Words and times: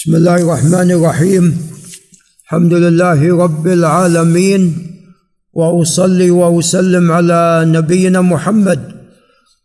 بسم 0.00 0.16
الله 0.16 0.36
الرحمن 0.36 0.90
الرحيم. 0.90 1.44
الحمد 2.44 2.74
لله 2.74 3.36
رب 3.44 3.66
العالمين 3.66 4.62
وأصلي 5.52 6.30
وأسلم 6.30 7.12
على 7.12 7.64
نبينا 7.66 8.20
محمد 8.20 8.80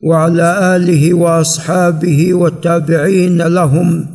وعلى 0.04 0.76
آله 0.76 1.13
وأصحابه 1.13 2.34
والتابعين 2.34 3.42
لهم 3.42 4.08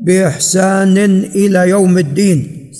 بإحسان 0.00 0.96
إلى 1.36 1.68
يوم 1.68 1.98
الدين. 1.98 2.70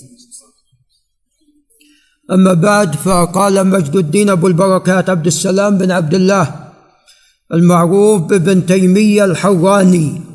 أما 2.31 2.53
بعد 2.53 2.95
فقال 2.95 3.67
مجد 3.67 3.97
الدين 3.97 4.31
أبو 4.31 4.47
البركات 4.47 5.11
عبد 5.11 5.27
السلام 5.27 5.79
بن 5.79 5.91
عبد 5.91 6.15
الله 6.15 6.55
المعروف 7.53 8.23
بابن 8.23 8.67
تيمية 8.67 9.25
الحراني. 9.25 10.28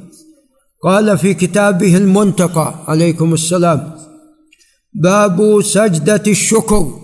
قال 0.84 1.18
في 1.18 1.34
كتابه 1.34 1.98
المنتقى 1.98 2.76
عليكم 2.88 3.34
السلام. 3.34 4.00
باب 4.94 5.62
سجدة 5.62 6.24
الشكر. 6.28 7.00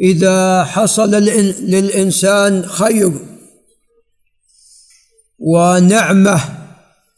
إذا 0.00 0.64
حصل 0.64 1.10
للإنسان 1.10 2.66
خير 2.66 3.12
ونعمة 5.38 6.40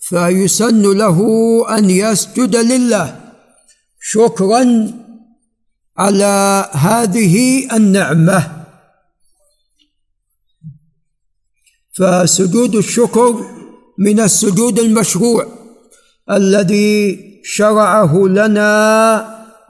فيسن 0.00 0.82
له 0.82 1.18
أن 1.78 1.90
يسجد 1.90 2.56
لله. 2.56 3.32
شكرا 4.00 4.92
على 5.98 6.68
هذه 6.72 7.66
النعمة. 7.76 8.66
فسجود 11.98 12.74
الشكر 12.74 13.59
من 14.00 14.20
السجود 14.20 14.78
المشروع 14.78 15.46
الذي 16.30 17.20
شرعه 17.44 18.16
لنا 18.16 18.70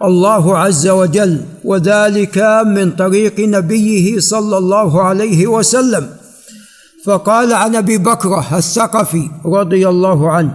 الله 0.03 0.59
عز 0.59 0.89
وجل 0.89 1.41
وذلك 1.65 2.39
من 2.67 2.91
طريق 2.91 3.41
نبيه 3.41 4.19
صلى 4.19 4.59
الله 4.59 5.03
عليه 5.03 5.47
وسلم. 5.47 6.07
فقال 7.05 7.53
عن 7.53 7.77
أبي 7.77 7.99
بكره 7.99 8.59
الثقفي 8.59 9.31
رضي 9.47 9.89
الله 9.89 10.31
عنه 10.31 10.55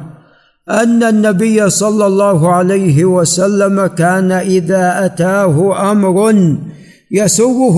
أن 0.69 1.03
النبي 1.03 1.69
صلى 1.69 2.05
الله 2.07 2.53
عليه 2.53 3.05
وسلم 3.05 3.87
كان 3.87 4.31
إذا 4.31 5.05
أتاه 5.05 5.91
أمر 5.91 6.33
يسره 7.11 7.77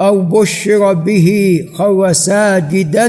أو 0.00 0.22
بشر 0.22 0.92
به 0.92 1.58
خر 1.78 2.12
ساجدا 2.12 3.08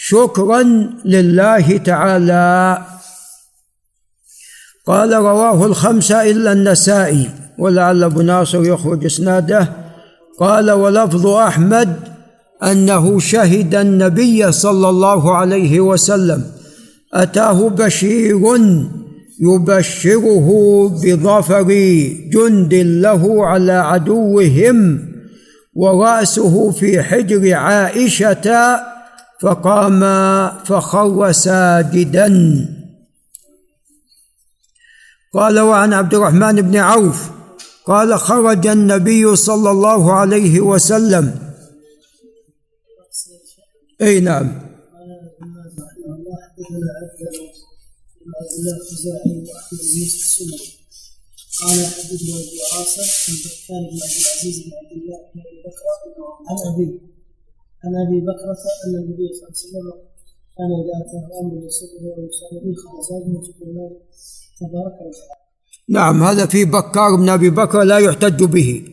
شكرا 0.00 0.62
لله 1.04 1.76
تعالى. 1.76 2.78
قال 4.86 5.12
رواه 5.12 5.66
الخمسة 5.66 6.30
إلا 6.30 6.52
النسائي 6.52 7.30
ولعل 7.58 8.04
أبو 8.04 8.22
ناصر 8.22 8.64
يخرج 8.64 9.04
إسناده. 9.04 9.68
قال 10.40 10.70
ولفظ 10.70 11.26
أحمد 11.26 11.96
أنه 12.62 13.18
شهد 13.18 13.74
النبي 13.74 14.52
صلى 14.52 14.88
الله 14.88 15.36
عليه 15.36 15.80
وسلم. 15.80 16.44
أتاه 17.14 17.68
بشير 17.68 18.40
يبشره 19.40 20.48
بظفر 20.88 21.62
جند 22.32 22.74
له 22.74 23.46
على 23.46 23.72
عدوهم 23.72 25.08
ورأسه 25.74 26.70
في 26.70 27.02
حجر 27.02 27.54
عائشة 27.54 28.80
فقام 29.42 30.00
فخر 30.64 31.32
ساجدا 31.32 32.28
قال 35.34 35.58
وعن 35.60 35.92
عبد 35.92 36.14
الرحمن 36.14 36.62
بن 36.62 36.76
عوف 36.76 37.30
قال 37.86 38.18
خرج 38.18 38.66
النبي 38.66 39.36
صلى 39.36 39.70
الله 39.70 40.12
عليه 40.12 40.60
وسلم. 40.60 41.54
أي 44.02 44.20
نعم. 44.20 44.68
قال 51.60 51.86
حدثنا 51.86 52.36
ابو 52.36 52.58
عاصم 52.72 53.02
عن 53.02 53.82
بن 53.90 53.98
عبد 54.02 54.18
العزيز 54.20 54.58
بن 54.58 54.70
عبد 54.78 54.92
الله 54.92 55.18
بن 55.34 55.40
أبي 55.40 55.58
بكر 55.64 55.82
عن 56.48 56.56
أبيه. 56.74 57.17
عن 57.84 57.92
أبي 58.06 58.20
بكرة 58.20 58.58
أن 58.84 58.94
النبي 59.02 59.28
صلى 59.32 59.48
الله 59.48 59.54
عليه 59.54 59.66
وسلم 59.66 59.88
كان 60.56 60.70
إذا 60.82 60.94
اتاه 61.02 61.26
أمر 61.40 61.66
يسره 61.66 62.04
ويسال 62.18 62.54
به 62.64 62.74
خرج 62.82 63.08
تبارك 64.60 64.94
وتعالى. 64.94 65.48
نعم 65.88 66.22
هذا 66.22 66.46
في 66.46 66.64
بكار 66.64 67.16
بن 67.16 67.28
أبي 67.28 67.50
بكر 67.50 67.82
لا 67.82 67.98
يحتج 67.98 68.44
به 68.44 68.84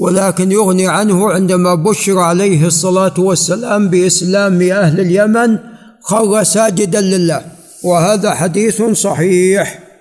ولكن 0.00 0.52
يغني 0.52 0.88
عنه 0.88 1.30
عندما 1.30 1.74
بشر 1.74 2.18
عليه 2.18 2.66
الصلاة 2.66 3.14
والسلام 3.18 3.88
بإسلام 3.88 4.62
أهل 4.62 5.00
اليمن 5.00 5.71
خر 6.02 6.42
ساجدا 6.42 7.00
لله. 7.00 7.42
وهذا 7.84 8.30
حديث 8.30 8.82
صحيح. 8.82 9.92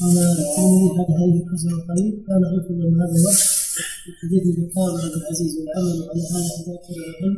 قال 0.00 0.18
الترمذي 0.18 0.88
هذا 0.98 1.14
حديث 1.20 1.44
حسن 1.52 1.70
قريب 1.88 2.14
كان 2.26 2.42
حكم 2.52 2.74
من 2.74 2.94
هذا 3.00 3.16
الوقت 3.20 3.42
حديث 4.22 4.44
بكار 4.58 4.90
عبد 5.04 5.16
العزيز 5.20 5.52
والعمل 5.58 5.98
على 6.10 6.22
هذا 6.32 6.72
العلم. 6.96 7.34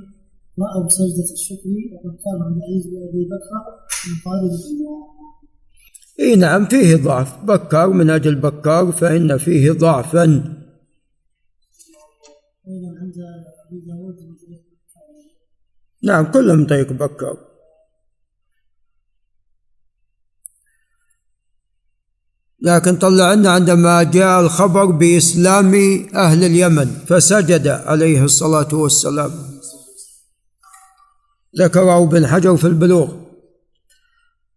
رأوا 0.59 0.89
سجدة 0.89 1.33
الشكر 1.33 1.69
وقد 1.93 2.15
كان 2.25 2.39
عبد 2.47 2.57
العزيز 2.57 2.87
بن 2.87 2.97
أبي 3.09 3.23
بكر 3.33 3.63
إي 6.21 6.37
نعم 6.37 6.67
فيه 6.67 6.97
ضعف. 6.97 7.45
بكار 7.45 7.89
من 7.91 8.11
أجل 8.11 8.35
بكار 8.35 8.93
فإن 8.93 9.39
فيه 9.39 9.73
ضعفا. 9.73 10.62
نعم 16.03 16.33
كلهم 16.33 16.67
طريق 16.67 16.93
بكر. 16.93 17.37
لكن 22.61 22.97
طلع 22.97 23.35
لنا 23.35 23.51
عندما 23.51 24.03
جاء 24.03 24.41
الخبر 24.41 24.85
بإسلام 24.85 25.75
أهل 26.15 26.45
اليمن 26.45 26.85
فسجد 26.85 27.67
عليه 27.69 28.25
الصلاة 28.25 28.75
والسلام. 28.75 29.31
ذكره 31.59 32.05
ابن 32.05 32.27
حجر 32.27 32.57
في 32.57 32.67
البلوغ. 32.67 33.23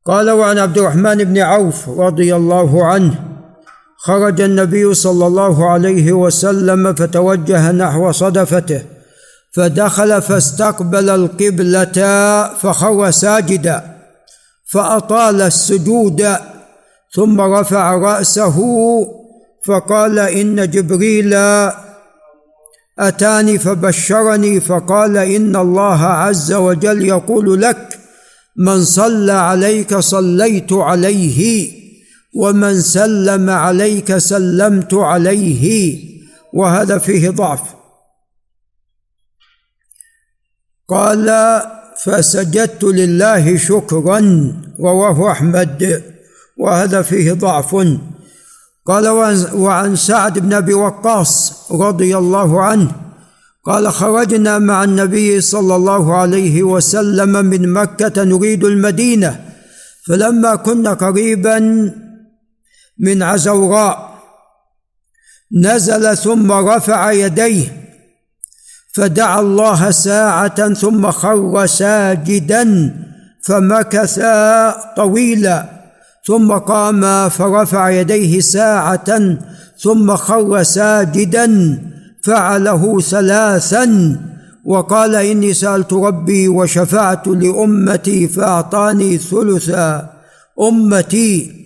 قال 0.06 0.32
وعن 0.32 0.58
عبد 0.58 0.78
الرحمن 0.78 1.24
بن 1.24 1.38
عوف 1.38 1.90
رضي 1.90 2.36
الله 2.36 2.86
عنه 2.86 3.35
خرج 3.98 4.42
النبي 4.42 4.94
صلى 4.94 5.28
الله 5.28 5.70
عليه 5.70 6.14
وسلم 6.14 6.94
فتوجه 6.94 7.72
نحو 7.72 8.12
صدفته 8.12 8.82
فدخل 9.54 10.22
فاستقبل 10.22 11.10
القبلة 11.10 11.94
فخر 12.54 13.12
ساجدا 13.12 13.96
فأطال 14.72 15.42
السجود 15.42 16.28
ثم 17.16 17.42
رفع 17.42 17.96
رأسه 17.96 18.58
فقال 19.66 20.20
إن 20.20 20.70
جبريل 20.70 21.34
أتاني 23.00 23.58
فبشرني 23.60 24.60
فقال 24.60 25.18
إن 25.18 25.56
الله 25.56 26.04
عز 26.06 26.54
وجل 26.54 27.06
يقول 27.06 27.62
لك 27.62 28.00
من 28.58 28.84
صلى 28.84 29.32
عليك 29.32 29.98
صليت 29.98 30.74
عليه. 30.74 31.72
ومن 32.36 32.82
سلم 32.82 33.50
عليك 33.50 34.18
سلمت 34.18 34.94
عليه 34.94 35.98
وهذا 36.54 36.98
فيه 36.98 37.30
ضعف. 37.30 37.62
قال 40.88 41.32
فسجدت 42.04 42.84
لله 42.84 43.58
شكرا 43.58 44.52
رواه 44.80 45.32
أحمد 45.32 46.04
وهذا 46.58 47.02
فيه 47.02 47.34
ضعف. 47.34 47.76
قال 48.86 49.08
وعن 49.54 49.96
سعد 49.96 50.40
بن 50.40 50.54
أبي 50.54 50.74
وقاص 50.74 51.54
رضي 51.72 52.18
الله 52.18 52.62
عنه 52.62 52.92
قال 53.66 53.92
خرجنا 53.92 54.60
مع 54.60 54.84
النبي 54.84 55.42
صلى 55.42 55.76
الله 55.76 56.16
عليه 56.16 56.64
وسلم 56.64 57.46
من 57.46 57.74
مكة 57.74 58.24
نريد 58.24 58.64
المدينة 58.64 59.46
فلما 60.08 60.56
كنا 60.56 60.94
قريبا 60.94 61.92
من 63.00 63.24
عزوراء. 63.24 64.16
نزل 65.52 66.18
ثم 66.18 66.52
رفع 66.52 67.12
يديه 67.12 67.86
فدعا 68.94 69.40
الله 69.40 69.92
ساعة 69.92 70.74
ثم 70.74 71.12
خر 71.12 71.66
ساجدا 71.66 72.96
فمكث 73.44 74.22
طويلا 74.98 75.66
ثم 76.28 76.52
قام 76.52 77.30
فرفع 77.30 77.90
يديه 77.90 78.40
ساعة 78.40 79.38
ثم 79.80 80.16
خر 80.16 80.64
ساجدا 80.64 81.80
فعله 82.24 83.02
ثلاثا 83.02 84.18
وقال 84.66 85.16
إني 85.16 85.54
سألت 85.54 85.94
ربي 85.94 86.48
وشفعت 86.48 87.28
لأمتي 87.28 88.28
فأعطاني 88.28 89.18
ثلث 89.18 89.76
أمتي 90.62 91.65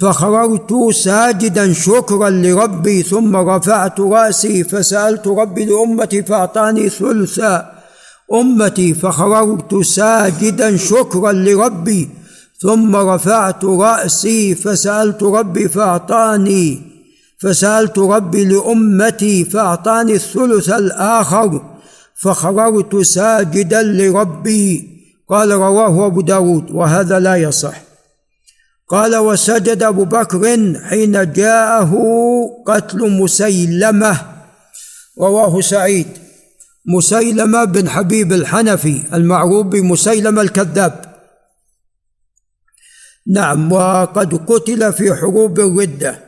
فخررت 0.00 0.94
ساجدا 0.94 1.72
شكرا 1.72 2.30
لربي 2.30 3.02
ثم 3.02 3.36
رفعت 3.36 4.00
رأسي 4.00 4.64
فسألت 4.64 5.26
ربي 5.26 5.64
لأمتي 5.64 6.22
فأعطاني 6.22 6.88
ثلث 6.88 7.40
أمتي 8.32 8.94
فخررت 8.94 9.74
ساجدا 9.74 10.76
شكرا 10.76 11.32
لربي 11.32 12.08
ثم 12.58 12.96
رفعت 12.96 13.64
رأسي 13.64 14.54
فسألت 14.54 15.22
ربي 15.22 15.68
فأعطاني 15.68 16.82
فسألت 17.38 17.98
ربي 17.98 18.44
لأمتي 18.44 19.44
فأعطاني 19.44 20.12
الثلث 20.12 20.70
الآخر 20.70 21.62
فخررت 22.14 22.96
ساجدا 22.96 23.82
لربي 23.82 24.88
قال 25.28 25.50
رواه 25.50 26.06
أبو 26.06 26.20
داود 26.20 26.70
وهذا 26.70 27.20
لا 27.20 27.36
يصح. 27.36 27.87
قال 28.88 29.16
وسجد 29.16 29.82
أبو 29.82 30.04
بكر 30.04 30.72
حين 30.88 31.32
جاءه 31.32 31.94
قتل 32.66 33.10
مسيلمة 33.10 34.20
رواه 35.18 35.60
سعيد. 35.60 36.06
مسيلمة 36.86 37.64
بن 37.64 37.88
حبيب 37.88 38.32
الحنفي 38.32 39.02
المعروف 39.14 39.66
بمسيلمة 39.66 40.42
الكذاب. 40.42 41.04
نعم 43.26 43.72
وقد 43.72 44.34
قتل 44.34 44.92
في 44.92 45.14
حروب 45.14 45.60
الردة. 45.60 46.18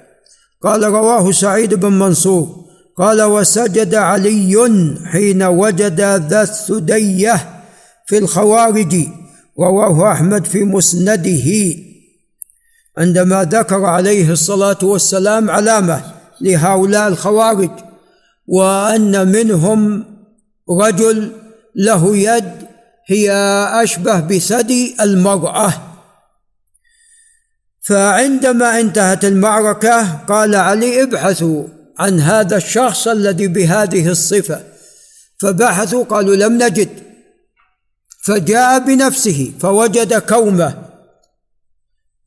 قال 0.63 0.83
رواه 0.83 1.33
سعيد 1.33 1.75
بن 1.75 1.93
منصور. 1.93 2.61
قال 2.97 3.23
وسجد 3.23 3.95
علي 3.95 4.71
حين 5.05 5.43
وجد 5.43 6.01
ذا 6.01 6.43
الثدية 6.43 7.63
في 8.06 8.19
الخوارج 8.19 9.06
رواه 9.59 10.13
أحمد 10.13 10.45
في 10.45 10.65
مسنده. 10.65 11.90
عندما 13.00 13.44
ذكر 13.44 13.85
عليه 13.85 14.31
الصلاة 14.31 14.79
والسلام 14.82 15.50
علامة 15.50 16.02
لهؤلاء 16.41 17.08
الخوارج 17.08 17.70
وأن 18.47 19.29
منهم 19.29 20.05
رجل 20.70 21.32
له 21.76 22.17
يد 22.17 22.52
هي 23.06 23.32
أشبه 23.82 24.20
بثدي 24.20 24.97
المرأة. 25.00 25.73
فعندما 27.82 28.81
انتهت 28.81 29.25
المعركة 29.25 30.17
قال 30.17 30.55
علي 30.55 31.03
ابحثوا 31.03 31.64
عن 31.99 32.20
هذا 32.20 32.56
الشخص 32.56 33.08
الذي 33.08 33.46
بهذه 33.46 34.08
الصفة. 34.08 34.64
فبحثوا 35.41 36.05
قالوا 36.05 36.37
لم 36.37 36.62
نجد. 36.62 36.88
فجاء 38.25 38.79
بنفسه 38.79 39.53
فوجد 39.61 40.19
كومة. 40.19 40.90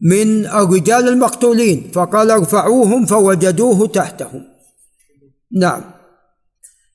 من 0.03 0.45
الرجال 0.45 1.07
المقتولين 1.07 1.91
فقال 1.93 2.31
ارفعوهم 2.31 3.05
فوجدوه 3.05 3.87
تحتهم. 3.87 4.43
نعم. 5.51 5.81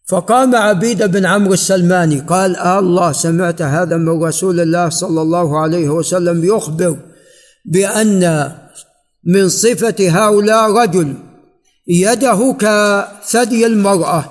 فقام 0.08 0.56
عبيد 0.56 1.02
بن 1.02 1.26
عمرو 1.26 1.52
السلماني 1.52 2.20
قال 2.20 2.56
آه 2.56 2.78
الله 2.78 3.12
سمعت 3.12 3.62
هذا 3.62 3.96
من 3.96 4.24
رسول 4.24 4.60
الله 4.60 4.88
صلى 4.88 5.22
الله 5.22 5.60
عليه 5.60 5.88
وسلم 5.88 6.44
يخبر 6.44 6.96
بأن 7.64 8.52
من 9.24 9.48
صفة 9.48 9.96
هؤلاء 10.00 10.72
رجل 10.72 11.14
يده 11.88 12.56
كثدي 12.58 13.66
المرأة. 13.66 14.24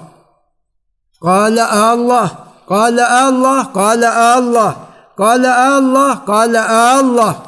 قال 1.21 1.59
آه 1.59 1.93
الله. 1.93 2.31
قال 2.69 2.99
آه 2.99 3.29
الله. 3.29 3.63
قال 3.63 4.03
آه 4.03 4.39
الله. 4.39 4.75
قال 5.17 5.45
آه 5.45 5.77
الله. 5.77 6.13
قال 6.13 6.55
آه 6.55 6.99
الله. 6.99 7.46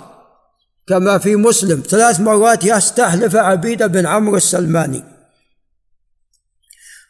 كما 0.89 1.17
في 1.17 1.35
مسلم 1.35 1.83
ثلاث 1.89 2.19
مرات 2.19 2.63
يستحلف 2.63 3.35
عبيد 3.35 3.83
بن 3.83 4.05
عمرو 4.05 4.37
السلماني. 4.37 5.03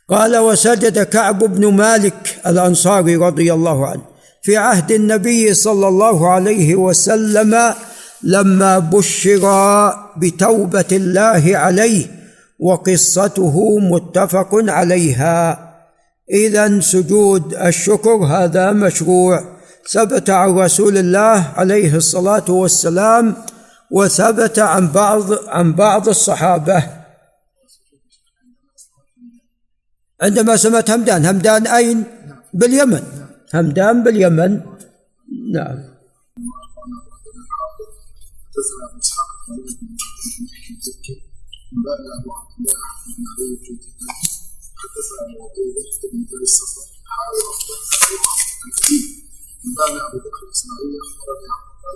قال 0.09 0.37
وسجد 0.37 1.03
كعب 1.03 1.43
بن 1.43 1.73
مالك 1.73 2.39
الأنصاري 2.47 3.15
رضي 3.15 3.53
الله 3.53 3.87
عنه 3.87 4.01
في 4.41 4.57
عهد 4.57 4.91
النبي 4.91 5.53
صلى 5.53 5.87
الله 5.87 6.29
عليه 6.29 6.75
وسلم 6.75 7.73
لما 8.23 8.79
بشر 8.79 9.43
بتوبة 10.17 10.85
الله 10.91 11.57
عليه 11.57 12.05
وقصته 12.59 13.79
متفق 13.79 14.49
عليها. 14.53 15.69
إذا 16.31 16.79
سجود 16.79 17.53
الشكر 17.53 18.15
هذا 18.15 18.71
مشروع 18.71 19.43
ثبت 19.91 20.29
عن 20.29 20.49
رسول 20.49 20.97
الله 20.97 21.53
عليه 21.55 21.95
الصلاة 21.95 22.45
والسلام 22.49 23.35
وثبت 23.91 24.59
عن 24.59 24.91
بعض 24.91 25.33
عن 25.47 25.73
بعض 25.73 26.09
الصحابة. 26.09 26.99
عندما 30.21 30.57
سمعت 30.57 30.89
همدان 30.89 31.25
همدان 31.25 31.67
أين؟ 31.67 32.03
باليمن. 32.53 33.03
همدان 33.53 34.03
باليمن. 34.03 34.51
نعم. 35.53 35.99
حدثنا 44.79 45.21
ابو 50.07 50.17
بكر 50.17 50.41
الاسماعيلي 50.45 50.97
اخبرني 51.05 51.49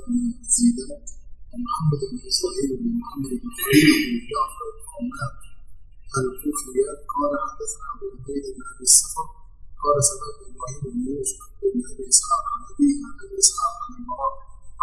بن 0.08 1.23
ومحمد 1.54 2.02
بن 2.12 2.18
اسرائيل 2.32 2.70
بن 2.82 2.88
محمد 3.02 3.32
بن 3.42 3.50
خليل 3.62 3.90
بن 4.06 4.16
جعفر 4.32 4.66
بن 4.76 4.84
عمان 4.94 5.34
الكوفيات 6.20 7.00
قال 7.14 7.32
حدثنا 7.48 7.86
أبو 7.94 8.06
عبيده 8.14 8.50
بن 8.56 8.64
أبي 8.74 8.86
الصفر 8.92 9.28
قال 9.84 9.96
سمعت 10.10 10.38
إبراهيم 10.50 10.82
بن 10.94 11.02
يوسف 11.14 11.42
بن 11.74 11.80
أبي 11.92 12.04
إسحاق 12.14 12.44
عن 12.54 12.62
أبيه 12.72 12.96
عن 13.08 13.16
أبي 13.26 13.36
إسحاق 13.44 13.74
عن 13.84 13.92
المراه 14.00 14.34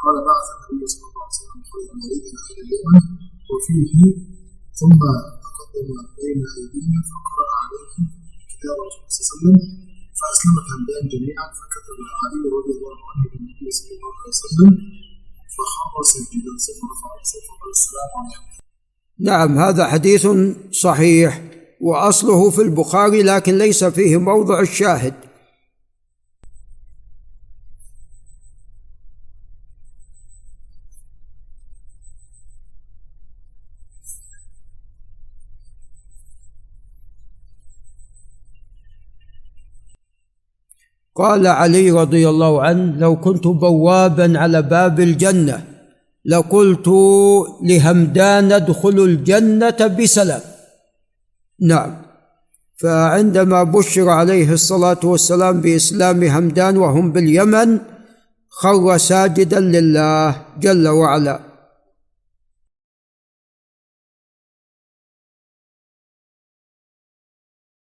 قال 0.02 0.16
بعث 0.28 0.46
النبي 0.54 0.86
صلى 0.92 1.06
الله 1.10 1.22
عليه 1.24 1.36
وسلم 1.38 1.60
خير 1.70 1.88
مريض 2.00 2.24
أهل 2.42 2.56
اليمن 2.64 3.04
وفيه 3.50 3.92
ثم 4.80 5.00
تقدم 5.46 5.88
بين 6.18 6.40
أيدينا 6.58 7.00
فقرأ 7.12 7.48
عليهم 7.60 8.04
كتاب 8.52 8.76
رسول 8.86 9.02
الله 9.02 9.12
صلى 9.16 9.22
الله 9.22 9.38
عليه 9.40 9.58
وسلم 9.58 9.90
فأسلمت 10.20 10.66
همدان 10.72 11.04
جميعا 11.14 11.46
فكتب 11.58 11.98
علي 12.20 12.42
رضي 12.56 12.72
الله 12.78 12.98
عنه 13.10 13.22
للنبي 13.32 13.70
صلى 13.78 13.92
الله 13.96 14.12
عليه 14.20 14.32
وسلم 14.34 14.70
نعم 19.18 19.58
هذا 19.58 19.86
حديث 19.86 20.28
صحيح 20.72 21.42
وأصله 21.80 22.50
في 22.50 22.62
البخاري 22.62 23.22
لكن 23.22 23.58
ليس 23.58 23.84
فيه 23.84 24.16
موضع 24.16 24.60
الشاهد. 24.60 25.14
قال 41.14 41.46
علي 41.46 41.90
رضي 41.90 42.28
الله 42.28 42.62
عنه 42.62 42.96
لو 42.98 43.20
كنت 43.20 43.46
بوابا 43.46 44.38
على 44.38 44.62
باب 44.62 45.00
الجنة 45.00 45.69
لقلت 46.24 46.88
لهمدان 47.62 48.52
ادخل 48.52 48.98
الجنة 48.98 49.86
بسلام. 49.86 50.40
نعم. 51.60 52.02
فعندما 52.76 53.62
بشر 53.62 54.08
عليه 54.08 54.52
الصلاة 54.52 55.00
والسلام 55.04 55.60
بإسلام 55.60 56.24
همدان 56.24 56.76
وهم 56.76 57.12
باليمن 57.12 57.78
خر 58.48 58.98
ساجدا 58.98 59.60
لله 59.60 60.36
جل 60.60 60.88
وعلا. 60.88 61.49